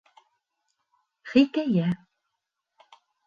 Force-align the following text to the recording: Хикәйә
Хикәйә 1.33 1.85